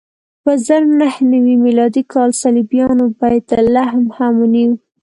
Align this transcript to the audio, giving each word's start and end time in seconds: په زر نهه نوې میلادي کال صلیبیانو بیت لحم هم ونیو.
په 0.43 0.51
زر 0.65 0.81
نهه 0.99 1.21
نوې 1.33 1.55
میلادي 1.65 2.03
کال 2.13 2.29
صلیبیانو 2.41 3.05
بیت 3.19 3.47
لحم 3.75 4.03
هم 4.17 4.33
ونیو. 4.41 4.71